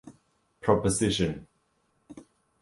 [0.61, 1.45] Proposition.